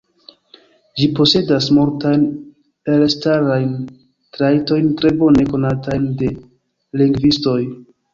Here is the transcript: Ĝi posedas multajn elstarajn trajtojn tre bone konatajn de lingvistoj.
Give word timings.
Ĝi 0.99 1.07
posedas 1.17 1.65
multajn 1.79 2.23
elstarajn 2.93 3.75
trajtojn 4.39 4.89
tre 5.03 5.13
bone 5.25 5.45
konatajn 5.53 6.09
de 6.23 6.31
lingvistoj. 7.03 7.59